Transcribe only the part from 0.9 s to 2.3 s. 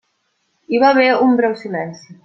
haver un breu silenci.